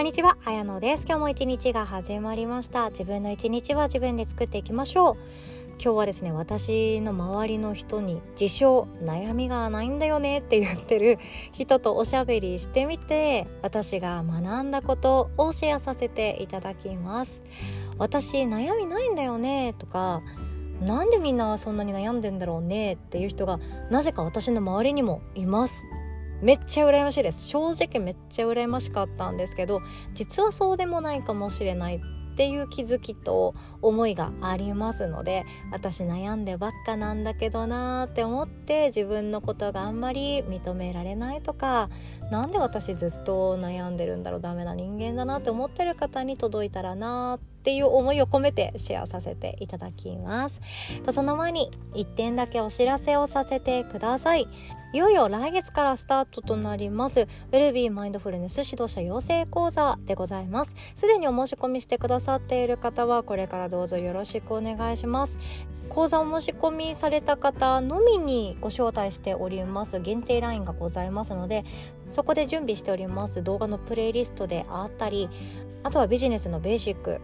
[0.00, 1.04] こんにちは、あやのです。
[1.06, 2.88] 今日も一日が始まりました。
[2.88, 5.16] 自分の一日は自分で作っていきましょう。
[5.72, 11.18] 今日はですね、私の周りの人に自称悩みがないんだよねって言ってる
[11.52, 17.42] 人とおしゃべりしてみて、私が学んだことをシェアさせていただきます。
[17.98, 20.22] 私悩みないんだよねとか、
[20.80, 25.74] なんでみんなそんなに悩んでんだろうねっていう人がなぜか私の周りにもいます
[26.42, 27.46] めっちゃ羨ましいです。
[27.46, 29.80] 正直めっちゃ羨ましかったんですけど
[30.14, 41.90] 実はそうでもないかもしれないっていう気づきと思いがありますので私悩んでばっかなんだけどなーって思って自分のことがあんまり認められないとか
[42.30, 50.60] 何で私ずっと悩んでるんだろうダメな人間だなって思ってる方に届いたらなっていう思いを込めてシェアさせていただきます。
[51.04, 54.48] とその前に1点だけお知らせをさせてください。
[54.92, 57.20] いよいよ来月からスタートとなります。
[57.20, 60.74] ウェルビーマインドフルネス指導者養成講座でございます。
[60.96, 65.38] すでにお申し込みしてくださっている方はこれからどうぞよろしくお願いします。
[65.90, 70.00] 講座お申し込みされた方のみにご招待しております。
[70.00, 71.64] 限定 LINE がございますので
[72.08, 73.44] そこで準備しております。
[73.44, 75.28] 動画のプレイリストであったり
[75.84, 77.20] あとはビジネスのベーシック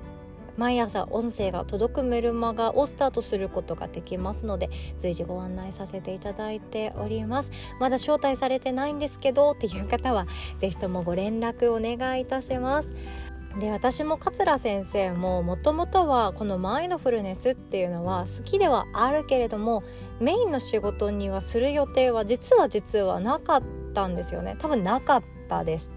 [0.56, 7.50] 毎朝音声が届くメルマガをスタートすることができますので随時ご案内させていただいております。
[7.80, 10.26] まだ招待されてないんですけどっていう方は
[10.60, 12.90] 是非ともご連絡お願いいたします。
[13.58, 19.82] で私も桂先生ももともとはこのマインドフルネスっていうのは好きではあるけれども
[20.20, 23.62] メインの仕事にはする予定は実は実はなかっ
[23.94, 24.56] たんですよね。
[24.58, 25.88] 多分なかったです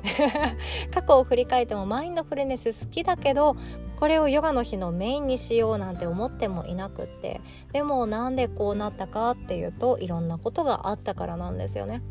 [0.93, 3.55] 過去を振り返ってもマインドフルネス好きだけど
[3.99, 7.41] これをヨガの日のメインにしようなんて思ってもいなくって
[7.73, 12.01] でもなんでこうなったかっていうといろんなことがあったからなんですよね。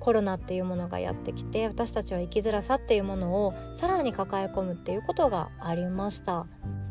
[0.00, 6.46] コロナっていうものがやってきて私たちは生きづらさっていうものをさらに抱え込むっていうことがありました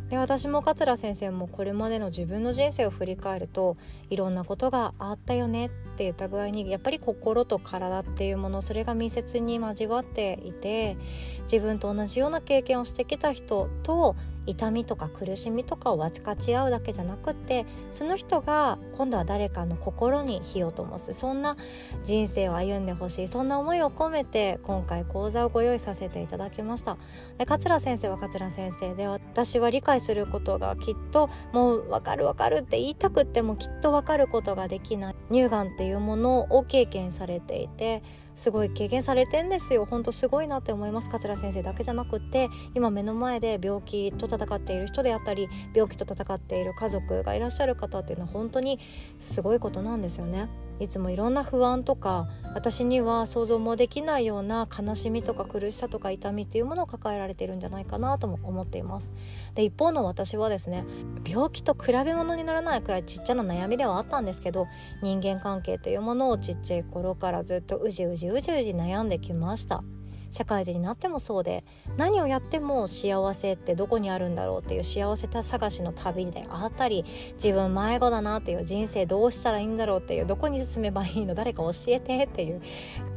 [0.09, 3.77] で私も桂先生もこれまでの自分の人生を振り返ると
[4.09, 10.97] いろんなことがあったよねって言った具合にやっぱり心と体っていうものそれが密接に交わっていて
[11.43, 14.15] 自分と同じような経験をしてきた人と
[14.49, 21.13] 痛みとか苦しみとかを分かち合うだけじゃなくってその人が今度は誰かの心に火を灯す。
[21.13, 21.55] そんな
[22.03, 23.27] 人生を歩んでほしい。
[23.27, 26.97] そんな思いを込めて今回講座をご用意させていただきました。
[27.37, 35.15] で桂先生は桂先生で私は理解することがきっともう分かる分かるって言いたくってもきっと分かることができない。
[35.31, 38.01] 乳がんっていうものを経験されていて
[38.39, 48.79] すごい軽減されてんですよ本当すごいなって思います桂先生だけじゃなくって今目の前で病気と戦っている人であったり病気と戦っている家族がいらっしゃる方っていうのは本当に
[49.19, 50.47] すごいことなんですよね。
[50.79, 59.09] いつもいろんな不安とか私には想像もできないような悲しみとか苦しさとか痛みっていうものを抱えられているんじゃないかなとも思っています。
[59.55, 60.85] で一方の私はですね
[61.27, 64.67] 病気と比べ物にならないくらいちっちゃな悩みではあったんですけど
[65.03, 69.83] 人間関係というものをちっちゃい頃からずっとうじうじうじうじ悩んできました。
[70.31, 71.63] 社会人になってもそうで
[71.97, 82.61] 何をやっても幸せってどこにあるんだろうっていう幸せ探しの旅であったり自分迷子だなっていう人生どうしたらいいんだろうっていうどこに進めばいいの誰か教えてっていう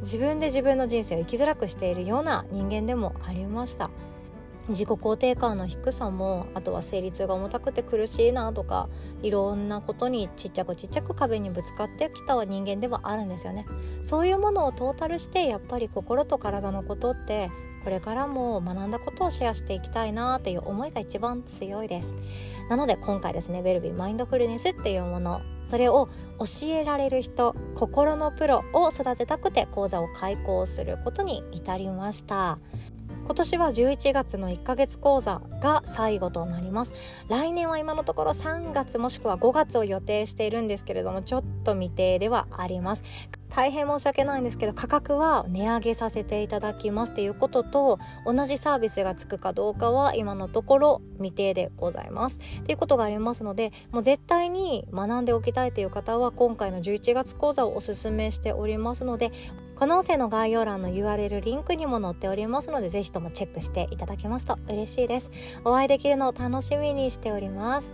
[0.01, 3.89] 自分で自分の人生を生きづらくしているような人間でもありました。
[4.69, 8.87] 自己肯定感の低さもあとは生理痛が重たくて苦しいなとか
[9.21, 13.65] いろんなことにちっちゃくちっちゃく壁にぶつかってきた人間ではあるんですよね。
[14.05, 17.49] そういうものをトータルしてやっぱり心と体のことって
[17.83, 22.07] これからも学んだことをシェアしていきたいなっていう思いが一番強いです。
[22.69, 26.07] なので今回ですねベルビーマインドフルネスっていうものそれを
[26.39, 32.57] 教えられる人心のプロを育てたくて講座を開講することに至りました。
[33.25, 36.91] 今年は11月の1ヶ月講座が最後となります。
[37.29, 43.03] 来年は今のところ3月もしくは5月を予定しているんですけれどもちょっと未定ではあります。
[43.55, 52.37] 大変申し訳ないんですけど価格は値上げさせていただきますっていうことと同じサービスがつくかどうかは今のところ未定でございます。
[52.61, 59.31] っていうことがありますのでもう絶対に学んでおきたいという方は今回の11月講座をおすすめしておりますので
[59.83, 65.29] この音声の概要欄の URL リンクにも載っておりますのでぜひともチェックしていただけますと嬉しいです。
[65.65, 67.87] お会いできるのを楽しみにしております。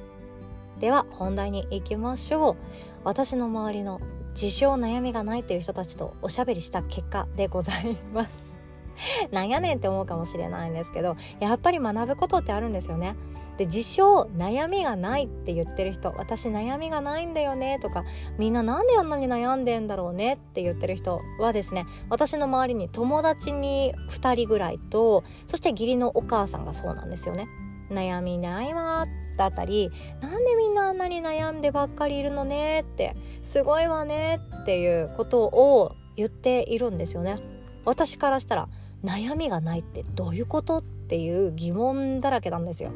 [0.80, 2.56] では本題に行きましょう。
[3.03, 4.00] 私の周りの
[4.39, 8.38] 自称悩みがないっていう人たちとおしゃべりした結果でございます。
[9.33, 13.15] なんやねんって思うかもしれないんですけどやっぱり学ぶことってあるんですよね。
[13.60, 18.06] で自称悩みがないって言ってる人私悩みがないんだよねとか
[18.38, 27.50] みんななんであんなに悩んでんだろうねって言ってる人はですね私の周りに友達に2人ぐらいとそして義理のお母さんがそうなんですよね。
[27.92, 29.92] 悩みないわだったり
[30.22, 37.38] なんでみんなあんなに悩んでばっかりいるのねってすごいわねっていうことを言っているんですよね。
[37.84, 38.70] 私からしたら
[39.04, 40.78] 悩みがないってどういうこと？
[40.78, 42.92] っていう疑問だらけなんですよ。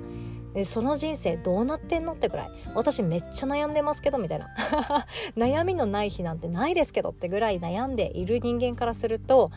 [0.53, 2.13] でその人生どうなってんの？
[2.13, 4.47] ってぐらい私めっちゃ悩んでますけどみたいな
[5.35, 9.51] 悩みのない日なんてないですけどってぐらい悩んでいる人間からすると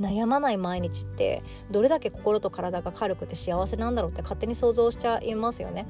[0.00, 5.86] 悩まない毎日ってどれだけ心と体が軽くて幸せなんだろうって勝手に想像しちゃいますよね。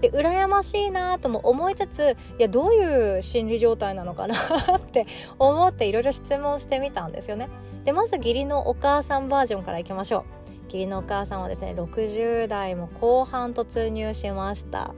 [0.00, 4.34] で羨ましいなとも思いつついやどういう心理状態なのかな
[4.76, 5.06] って
[5.38, 7.48] 思っていろいろ質問してみたんですよね。
[7.84, 10.45] でまず義理のお母さんバージョンからいきましょう。
[10.66, 14.94] 義理のお母さんはですね60代も後半突入しました。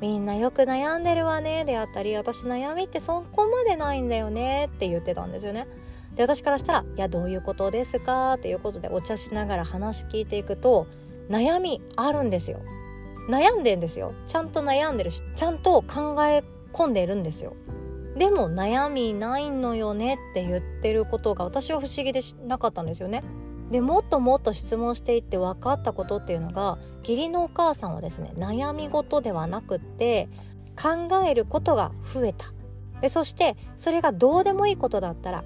[0.00, 1.64] みんなよく悩んでるわね。
[1.64, 4.70] であったり私悩みってそこまでないんだよね。
[4.74, 5.66] って言ってたんですよね。
[6.16, 10.86] で私からしたら「いやどういうことですか?」っていうことでお茶しながら話聞いていくと
[11.28, 12.60] 悩みあるんですよ。
[13.28, 14.12] 悩んでんですよ。
[14.26, 16.42] ちゃんと悩んでるしちゃんと考え
[16.72, 17.54] 込んでいるんですよ。
[18.16, 23.22] でも悩みないのよねって言ってることが私は不思議でなかったんですよね。
[23.70, 30.28] でもっともっと質問していって分かったことっていうのが義理のお母さんはですね悩み事ではなくって
[30.80, 32.52] 考えることが増えた。
[33.00, 35.44] でそしてそれがどうでもいいことだったら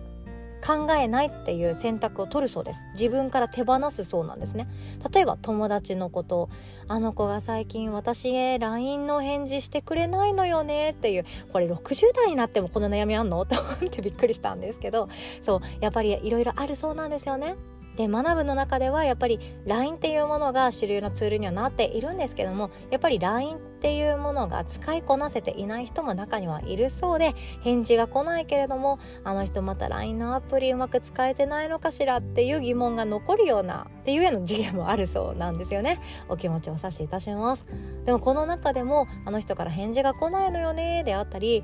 [0.65, 2.79] 考えないっていう選択を取るそうです。
[2.95, 4.69] 自分から手放すそうなんですね。
[5.13, 6.49] 例えば友達のこと
[6.87, 13.43] あの子が最近私へ LINE の返事してくれないのよねっていうこれ60代になってもこの悩みあんの？
[13.43, 15.09] って思ってびっくりしたんですけど
[15.45, 17.57] そうやっぱりいろいろあるそうなんですよね。
[17.97, 36.00] で学ぶの中ではやっぱり LINE っていうものが主流のツールにはなっているんですけどもやっぱり LINE っていうものが使いこなせていない人も中にはいるそうで返事が来ないけれどもあの人また LINE のアプリうまく使えてないのかしらっていう疑問が残るようなっていうような事件もあるそうなんですよね。
[36.29, 37.67] お気持ちを察しいたします。
[38.05, 41.62] でもこの中でもあの人から返事が来ないのよねであったり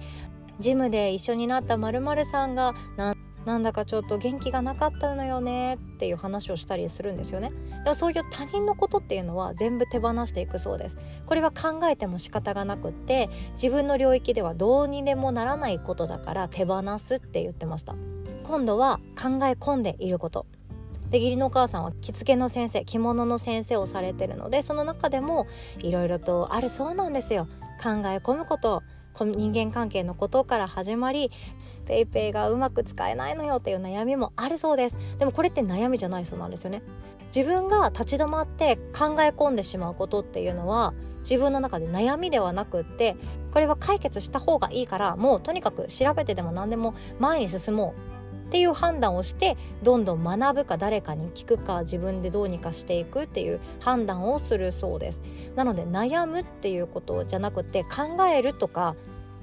[0.61, 2.75] ジムで一緒になったまるさんが
[3.49, 7.51] なんだかちょっと元気がなかったのよねっていう話をしたりするんですよね。
[7.71, 10.97] だからそういう他人のことっていうのは全部手放していくそうです。
[11.25, 17.95] これは考えても仕方がなくって自分の領域ではどうにでもならないことだから手放すって言ってました。
[18.45, 20.45] 今度は考え込んでいること。
[21.09, 25.47] で義理のお母さんは着付けの先生着物の先生をされてるのでその中でも
[25.79, 27.49] いろいろとあるそうなんですよ。
[27.83, 28.83] 考え込むこと。
[29.25, 31.31] 人間関係のことから始まり
[31.87, 34.97] PayPay がうまく使えないのよっていう悩みもあるそうです。
[35.19, 36.83] でもこれって悩みじゃないそうなんですよね。
[37.35, 43.17] 自分が立ち止まって考え込んでしまうことっていうのは自分の中で悩みではなくって
[43.53, 55.21] これは解決した方がいいからもうとにかく調べてでも何でも前に進もうっていう判断をしてどんどん学ぶか誰かに聞くか自分でどうにかしていくっていう判断をするそうです。
[55.55, 58.97] なので悩むっていうことじゃなくて考えるとか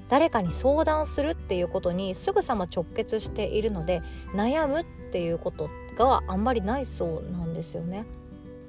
[0.08, 4.02] 誰かに相談するっていうことにすぐさま直結しているので
[4.34, 8.04] 悩むっていうことがあんまりないそうなんですよね。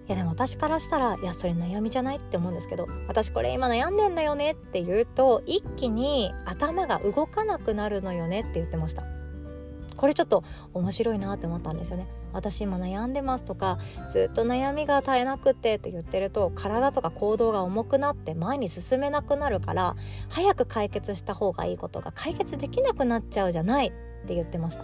[0.07, 9.04] いやでも私からしたらいやそれ悩みじゃないって思うんですけど私これ今悩んでんだよねって言うと一気に頭が動かなくなるのよねって言ってました。
[9.98, 10.44] これちょっと
[10.74, 13.78] 面白いなって思ったんですよね私今悩んでますとか
[14.12, 19.96] ずっと悩みが絶えなくてって言ってると体とか行動が重くなって前に進めなくなるから
[20.30, 24.84] 早く解決した方がいいことが解決できなくなっちゃうじゃないって言ってました。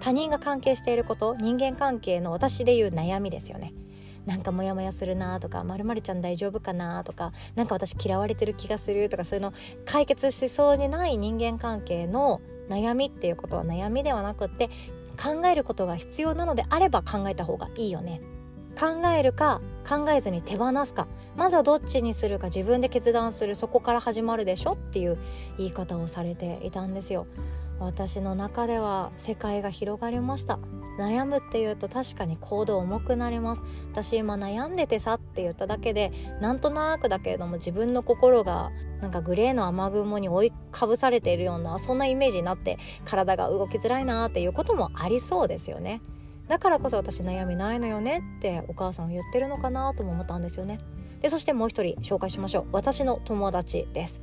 [0.00, 3.72] 他人が関係していること人間関係の私でいう悩みですよね。
[4.26, 9.52] なんかモヤモヤするなとかまるちゃん大丈夫かなとか何か私嫌われてる気がするとかそういうの
[9.84, 14.70] 解決しそうにない人間関係の悩みっていうことは悩みではなくって
[15.20, 18.20] 考えることが必要なのであれば考えた方がいいよね。
[18.78, 21.06] 考えるか考えずに手放すか。
[21.36, 23.54] まずはどっちにするか自分で決断する。
[23.54, 25.18] そこから始まるでしょっていう
[25.58, 27.26] 言い方をされていたんですよ。
[27.78, 30.58] 私の中では世界が広がりました。
[30.98, 33.62] 悩むっていうと確かに行動重くなります。
[33.92, 46.00] 私今悩んでてさって言っただけでなんとなくだけれども自分の心がなんかグレーの雨雲に覆いかぶされているようなそんなイメージになって体が動きづらいなっていうこともありそうですよね。
[46.48, 50.78] だからこそ私悩みないのよねってお母さんは言ってるのかなとも思ったんですよね。
[51.22, 52.66] でそしてもう一人紹介しましょう。
[52.72, 54.20] 私の友達です。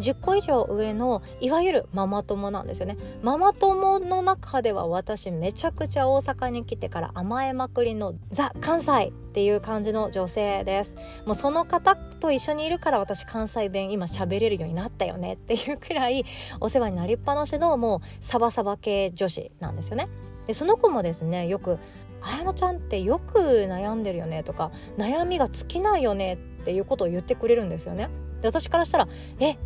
[0.00, 2.96] 10個以上上のいわゆるママ友なんですよね。
[3.22, 10.94] ママ友の中では私めちゃくちゃ大阪に来てから甘えまくりのザ関西っていう感じの女性です。
[11.24, 15.34] もうその方と一緒にいるから私関西弁今喋れるようになったよね。
[15.34, 16.24] っていうくらい
[16.60, 20.08] お世話になりっぱなしのもうサバサバ系女子なんですよね。
[20.46, 21.78] でその子もですねよく
[22.24, 28.08] 「綾乃ちゃんってよく悩んでるよね」とか「悩みが尽きないよね」っていうことを言ってくれるんですよね。
[28.40, 29.08] で私からしたら
[29.40, 29.56] 「え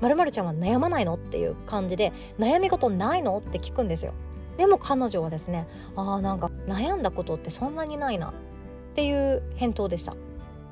[0.00, 1.14] まるちゃんは悩まないの？
[1.14, 3.38] っていう感じで悩み事ないの？
[3.38, 4.12] って聞くんですよ。
[4.56, 8.32] でも彼女はですねあーなんか悩んだことってそんなにないなっ
[8.94, 10.14] ていう返答でした。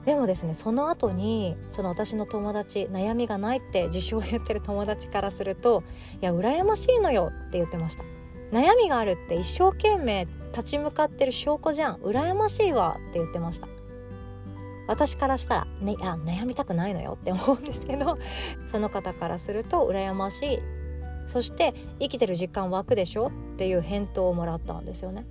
[0.04, 5.82] でもですねその後にその私の友達悩みがないって自称を言ってる友達からすると
[6.20, 8.04] いや羨ましいのよって言ってました。
[8.52, 11.96] 悩みがあるって一生懸命立ち向かってる証拠じゃん。
[11.96, 13.66] 羨ましいわって言ってました。
[14.86, 18.18] 私からしたら、ね、あ悩みたくないのよって思うんですけど
[18.70, 20.58] その方からすると羨ましい。
[21.26, 25.26] そして生きてる時間湧くでしょっていう返答をもらったんですよね。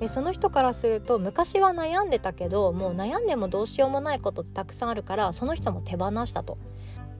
[0.00, 6.58] でその人からすると昔は悩んでたけどもう悩んでもどうしようもないことってたくさんあるからその人も手放したと。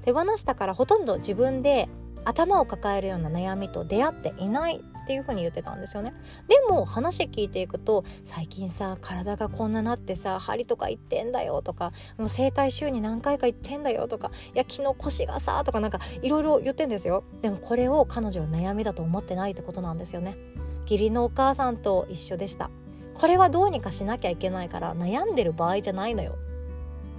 [0.04, 1.88] 手放したからほとんど自分で
[2.26, 6.14] 頭を抱えるような悩みと出会っていないっていう風に言ってたんですよね。
[6.48, 17.22] でも話聞いていくと最近さ体がこんななってさ針とか行ってんだよとかもう整体週に何回か行ってんだよとかいや昨日腰がさとかなんかいろいろ言ってんですよ。
[17.42, 20.36] でもこれを彼女は悩みだと思ってないってことなんですよね。
[20.84, 22.70] 義理のお母さんと一緒でした。
[23.14, 26.36] これはどうにかしなきゃいけないから悩んでる場合じゃないのよ。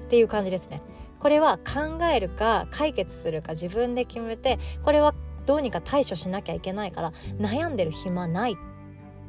[0.08, 0.82] っていう感じですね。
[1.20, 8.57] これは考えるか解決するか自分で決めてこれはどうにか対処しなきゃいけないから悩んでる暇ない。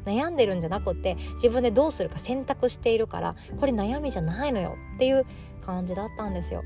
[0.05, 4.77] 悩んでるんじゃなくて自分でどうするか選択しているからこれ悩みじゃないのよ。
[4.95, 5.27] っていう
[5.65, 6.63] 感じだったんですよ。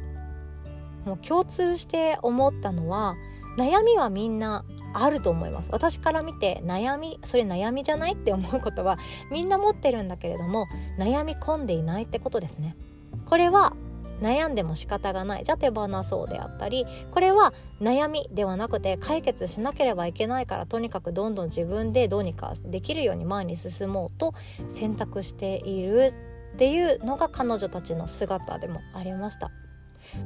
[1.07, 3.17] もう共通して思ったのは
[3.57, 5.69] 悩みはみんなあると思います。
[5.73, 8.99] 私から見て悩みそれ悩みじゃないって思うことは
[9.31, 10.67] みんな持ってるんだけれども
[10.99, 12.77] 悩み込んでいないってことですね。
[13.25, 13.73] これは
[14.21, 15.45] 悩んでも仕方がない。
[15.45, 24.35] じゃあ手放そうであったりこれは悩みではなくて解決しなければいけないからとにかくどんどん自分でどうにかできるように前に進もうと
[24.71, 26.15] 選択している
[26.55, 29.51] っていうのが彼女たちの姿でもありました。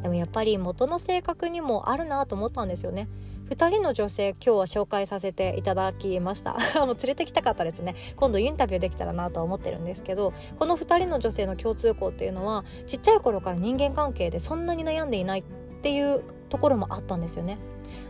[0.03, 3.09] でもやっぱり元の性格にもあるなと思ったんですよね。
[3.51, 6.57] 2人の女性今日は紹介させていただきました。
[6.87, 7.95] もう連れてきたかったですね。
[8.17, 15.43] 今度インタビューできたらなと思ってるんですけどこの2人の女性の共通項っていうのはちっちゃい頃から人間関係でそんなに悩んでいないっ
[15.83, 17.59] ていうところもあったんですよね。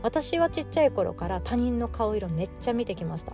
[0.02, 3.32] 私はちっちゃい頃から他人の顔色めっちゃ見てきました。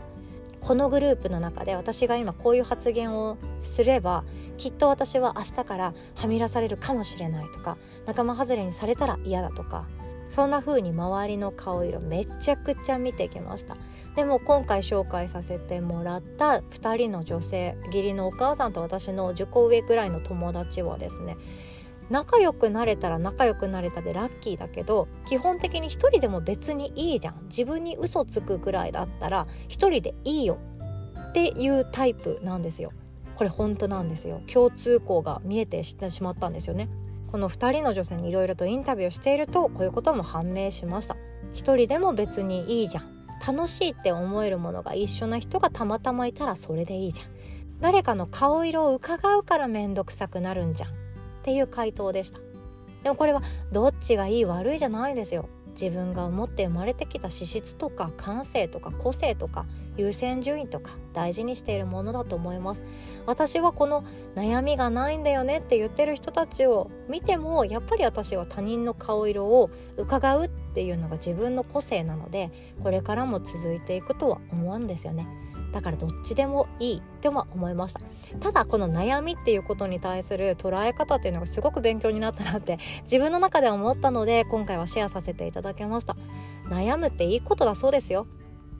[0.60, 4.24] このグループの中で私が今こういう発言をすれば
[4.56, 9.86] きっと私は明日からはみ出されるかもしれないとか仲間外れにされたら嫌だとか
[10.30, 13.76] そんな風に周りの顔色めちゃくちゃ見てきました。
[14.16, 21.36] でも今回紹介させてもらった2人の女性義理のお母さんと私の10個上ぐらいの友達はですね
[22.10, 27.46] 仲良くなれたら仲良くなれたでラッキーだけど基本的に一人でも別にいいじゃん。
[27.48, 30.58] 自分に嘘つくぐらいだったら一人でいいよ
[31.28, 32.92] っていうタイプなんですよ。
[33.36, 34.40] これ本当なんですよ。
[34.52, 36.88] 共通項が見えてしてしまったんですよね。
[37.30, 41.16] この2人の女性にいろいろとインタビューしているとこういうことも判明しました。
[41.52, 43.20] 一人でも別にいいじゃん。
[43.46, 47.28] 楽しいって思えるものが一緒な人がたまたまいたらそれでいいじゃん。
[47.80, 50.90] 誰かの顔色を伺うから面倒くさくなるんじゃん。
[50.90, 50.92] っ
[51.42, 52.38] ていう回答でした。
[53.02, 55.48] でもこれはどっちがいい悪いじゃないですよ。
[55.80, 59.64] 自分が思って生まれてきた資質とか感性とか個性とか
[60.00, 62.82] 優先順位とか大事にしているものだと思います。
[63.26, 64.02] 私はこの
[64.34, 72.50] 悩みがないんだよねって言ってる人たちを見てもやっぱり私は他人の顔色を伺うっていうのが自分の個性なので
[72.82, 75.28] これからも続いていくとは思うんですよね。
[75.72, 78.00] だからどっちでもいいっては思いました。
[78.40, 86.16] ただこの悩みっていうことに対する捉え方っていうのがすごく勉強になったなって自分の中で思ったので今回はシェアさせていただきました。
[86.64, 88.26] 悩むっていいことだそうですよ。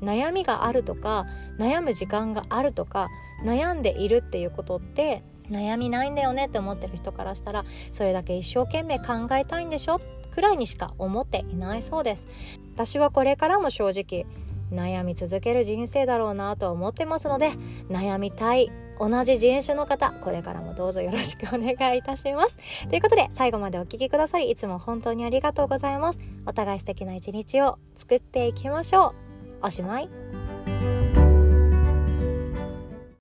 [0.03, 1.27] 悩みがあるとか
[1.59, 3.09] 悩む時間があるとか
[3.45, 9.99] 悩んでいるっていうことって悩みないんだよねって思ってる人からしたらそれだけ一生懸命考えたいんでしょ？
[10.35, 12.25] くらいにしか思っていないそうです。
[12.75, 14.27] 私はこれからも正直
[14.73, 17.51] 悩み続ける人生だろうなと思ってますので
[17.89, 22.57] 悩みたい同じ人種の方これからもどうぞよろしくお願いいたします。
[22.89, 26.19] ということで最後までお聴きくださりいつも本当にありがとうございます。
[26.47, 29.30] お互い素敵な一日を作っていきましょう。
[29.63, 30.09] おしまい。